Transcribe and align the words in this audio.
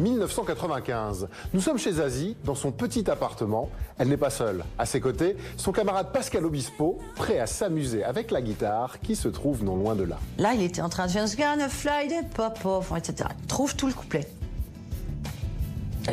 1995. 0.00 1.28
Nous 1.52 1.60
sommes 1.60 1.78
chez 1.78 1.92
Zazie, 1.92 2.36
dans 2.44 2.54
son 2.54 2.72
petit 2.72 3.08
appartement. 3.10 3.68
Elle 3.98 4.08
n'est 4.08 4.16
pas 4.16 4.30
seule. 4.30 4.64
À 4.78 4.86
ses 4.86 5.00
côtés, 5.00 5.36
son 5.56 5.72
camarade 5.72 6.12
Pascal 6.12 6.44
Obispo, 6.46 6.98
prêt 7.16 7.38
à 7.38 7.46
s'amuser 7.46 8.02
avec 8.04 8.30
la 8.30 8.40
guitare 8.42 9.00
qui 9.00 9.16
se 9.16 9.28
trouve 9.28 9.62
non 9.64 9.76
loin 9.76 9.94
de 9.94 10.04
là. 10.04 10.18
Là, 10.38 10.54
il 10.54 10.62
était 10.62 10.82
en 10.82 10.88
train 10.88 11.06
de 11.06 11.10
faire 11.12 11.26
Gonna 11.36 11.68
fly 11.68 12.08
the 12.08 12.34
pop 12.34 12.58
off, 12.64 12.92
etc. 12.96 13.28
Il 13.40 13.46
trouve 13.46 13.76
tout 13.76 13.86
le 13.86 13.92
couplet. 13.94 14.28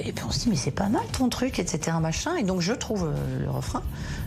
Et 0.04 0.12
puis 0.12 0.24
on 0.28 0.32
se 0.32 0.40
dit, 0.42 0.50
mais 0.50 0.56
c'est 0.56 0.70
pas 0.70 0.88
mal 0.88 1.02
ton 1.18 1.30
truc, 1.30 1.58
etc. 1.58 1.98
Machin. 2.00 2.36
Et 2.36 2.44
donc 2.44 2.62
je 2.62 2.74
trouve 2.74 3.06
euh, 3.06 3.44
le 3.44 3.50
refrain. 3.50 3.82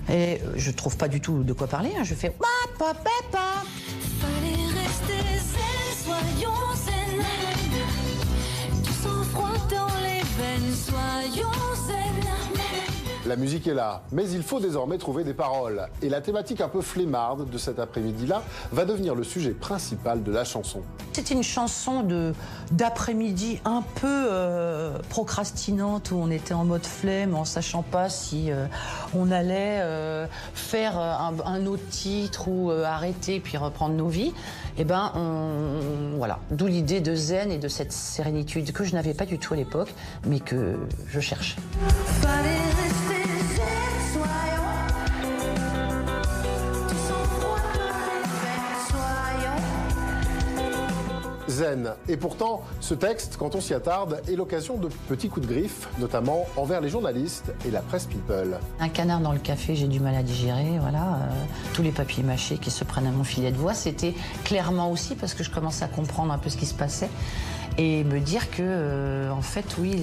Et 0.09 0.41
euh, 0.43 0.53
je 0.57 0.71
trouve 0.73 0.97
pas 0.97 1.07
du 1.07 1.21
tout 1.21 1.45
de 1.45 1.53
quoi 1.53 1.69
parler. 1.69 1.93
hein. 1.97 2.03
Je 2.03 2.15
fais. 2.17 2.35
Fallait 4.19 4.67
rester 4.75 5.23
zen, 5.39 6.05
soyons 6.05 6.51
les 10.73 10.91
veines, 10.91 11.35
soyons 11.35 11.87
zen. 11.87 13.02
La 13.25 13.37
musique 13.37 13.69
est 13.69 13.75
là, 13.75 14.03
mais 14.11 14.29
il 14.31 14.43
faut 14.43 14.59
désormais 14.59 14.99
trouver 14.99 15.23
des 15.23 15.33
paroles. 15.33 15.87
Et 16.03 16.09
la 16.09 16.21
thématique 16.21 16.61
un 16.61 16.69
peu 16.69 16.81
flemmarde 16.81 17.49
de 17.49 17.57
cet 17.57 17.79
après-midi-là 17.79 18.43
va 18.73 18.85
devenir 18.85 19.15
le 19.15 19.23
sujet 19.23 19.53
principal 19.53 20.25
de 20.25 20.33
la 20.33 20.43
chanson. 20.43 20.83
C'était 21.13 21.35
une 21.35 21.45
chanson 21.45 22.03
de 22.03 22.33
d'après-midi 22.73 23.61
un 23.65 23.85
peu 24.01 24.09
euh, 24.09 24.99
procrastinante 25.09 26.11
où 26.11 26.17
on 26.17 26.33
était 26.33 26.55
en 26.55 26.65
mode 26.65 26.85
flemme, 26.85 27.37
en 27.37 27.45
sachant 27.45 27.83
pas 27.83 28.09
si 28.09 28.51
euh, 28.51 28.67
on 29.15 29.31
allait 29.31 29.79
euh, 29.83 30.27
faire 30.55 30.99
un, 30.99 31.35
un 31.45 31.67
autre 31.67 31.87
titre 31.91 32.49
ou 32.49 32.73
euh, 32.73 32.85
arrêter 32.85 33.39
puis 33.39 33.57
reprendre 33.57 33.95
nos 33.95 34.09
vies. 34.09 34.33
Et 34.79 34.85
ben 34.85 35.13
on, 35.15 36.17
voilà, 36.17 36.41
d'où 36.51 36.67
l'idée 36.67 37.01
de 37.01 37.15
zen 37.15 37.53
et 37.53 37.59
de 37.59 37.69
cette 37.69 37.93
sérénitude 37.93 38.73
que 38.73 38.83
je 38.83 38.95
n'avais 38.95 39.15
pas 39.15 39.27
du 39.27 39.39
tout 39.39 39.55
à 39.55 39.57
l'époque, 39.57 39.95
mais 40.27 40.41
que 40.41 40.77
je 41.09 41.21
cherchais. 41.21 41.57
Fallait 42.21 42.82
Zen. 51.53 51.93
Et 52.09 52.17
pourtant, 52.17 52.63
ce 52.81 52.95
texte, 52.95 53.37
quand 53.39 53.55
on 53.55 53.61
s'y 53.61 53.75
attarde, 53.75 54.21
est 54.29 54.35
l'occasion 54.37 54.77
de 54.77 54.89
petits 55.09 55.29
coups 55.29 55.47
de 55.47 55.53
griffe, 55.53 55.89
notamment 55.99 56.47
envers 56.57 56.81
les 56.81 56.89
journalistes 56.89 57.53
et 57.67 57.71
la 57.71 57.81
presse 57.81 58.07
people. 58.07 58.59
Un 58.81 58.89
canard 58.89 59.21
dans 59.21 59.33
le 59.33 59.39
café, 59.39 59.77
j'ai 59.77 59.87
du 59.89 60.01
mal 60.01 60.15
à 60.15 60.23
digérer. 60.23 60.79
Voilà, 60.81 61.03
Euh, 61.13 61.27
tous 61.75 61.83
les 61.83 61.91
papiers 61.93 62.23
mâchés 62.23 62.59
qui 62.59 62.71
se 62.71 62.85
prennent 62.85 63.07
à 63.07 63.11
mon 63.11 63.25
filet 63.25 63.53
de 63.53 63.57
voix, 63.57 63.75
c'était 63.75 64.15
clairement 64.45 64.91
aussi 64.91 65.15
parce 65.15 65.35
que 65.35 65.45
je 65.45 65.51
commençais 65.51 65.85
à 65.85 65.89
comprendre 65.89 66.33
un 66.33 66.39
peu 66.39 66.49
ce 66.49 66.57
qui 66.57 66.67
se 66.67 66.75
passait 66.75 67.11
et 67.79 68.05
me 68.05 68.19
dire 68.21 68.51
que, 68.51 68.63
euh, 68.63 69.31
en 69.31 69.43
fait, 69.43 69.65
oui, 69.79 70.03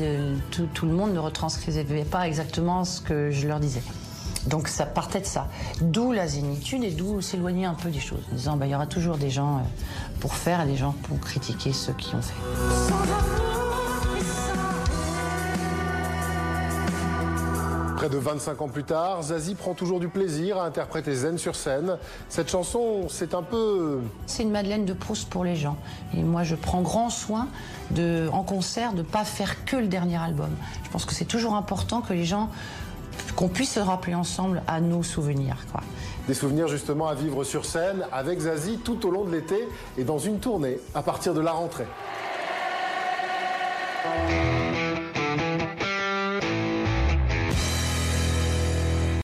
tout 0.73 0.85
le 0.85 0.93
monde 0.93 1.13
ne 1.13 1.19
retranscrivait 1.19 2.03
pas 2.03 2.27
exactement 2.27 2.85
ce 2.85 3.01
que 3.01 3.31
je 3.31 3.47
leur 3.47 3.59
disais. 3.59 3.81
Donc 4.47 4.67
ça 4.67 4.85
partait 4.85 5.21
de 5.21 5.25
ça. 5.25 5.47
D'où 5.81 6.11
la 6.11 6.27
zénitude 6.27 6.83
et 6.83 6.91
d'où 6.91 7.21
s'éloigner 7.21 7.65
un 7.65 7.73
peu 7.73 7.89
des 7.89 7.99
choses. 7.99 8.23
En 8.31 8.35
disant, 8.35 8.57
bah, 8.57 8.65
il 8.65 8.71
y 8.71 8.75
aura 8.75 8.87
toujours 8.87 9.17
des 9.17 9.29
gens 9.29 9.57
euh, 9.57 9.61
pour 10.19 10.35
faire 10.35 10.61
et 10.61 10.65
des 10.65 10.77
gens 10.77 10.95
pour 11.03 11.19
critiquer 11.19 11.73
ceux 11.73 11.93
qui 11.93 12.15
ont 12.15 12.21
fait. 12.21 12.33
Près 17.99 18.07
de 18.07 18.17
25 18.17 18.61
ans 18.61 18.69
plus 18.69 18.85
tard, 18.85 19.21
Zazie 19.23 19.55
prend 19.55 19.73
toujours 19.73 19.99
du 19.99 20.07
plaisir 20.07 20.57
à 20.57 20.63
interpréter 20.63 21.13
Zen 21.13 21.37
sur 21.37 21.57
scène. 21.57 21.97
Cette 22.29 22.49
chanson, 22.49 23.09
c'est 23.09 23.33
un 23.33 23.43
peu... 23.43 23.99
C'est 24.25 24.43
une 24.43 24.51
Madeleine 24.51 24.85
de 24.85 24.93
Proust 24.93 25.29
pour 25.29 25.43
les 25.43 25.57
gens. 25.57 25.75
Et 26.15 26.23
moi, 26.23 26.43
je 26.43 26.55
prends 26.55 26.81
grand 26.81 27.09
soin 27.09 27.49
de, 27.91 28.29
en 28.31 28.43
concert 28.43 28.93
de 28.93 29.01
pas 29.01 29.25
faire 29.25 29.65
que 29.65 29.75
le 29.75 29.87
dernier 29.87 30.15
album. 30.15 30.49
Je 30.85 30.89
pense 30.91 31.03
que 31.03 31.13
c'est 31.13 31.25
toujours 31.25 31.55
important 31.55 31.99
que 31.99 32.13
les 32.13 32.23
gens, 32.23 32.49
qu'on 33.39 33.47
puisse 33.47 33.75
se 33.75 33.79
rappeler 33.79 34.15
ensemble 34.15 34.61
à 34.67 34.81
nos 34.81 35.01
souvenirs. 35.01 35.55
Quoi. 35.71 35.79
Des 36.27 36.33
souvenirs 36.33 36.67
justement 36.67 37.07
à 37.07 37.13
vivre 37.13 37.45
sur 37.45 37.63
scène 37.63 38.05
avec 38.11 38.37
Zazie 38.37 38.79
tout 38.83 39.07
au 39.07 39.11
long 39.11 39.23
de 39.23 39.31
l'été 39.31 39.65
et 39.97 40.03
dans 40.03 40.17
une 40.19 40.39
tournée 40.39 40.77
à 40.93 41.01
partir 41.01 41.33
de 41.33 41.39
la 41.39 41.53
rentrée. 41.53 41.87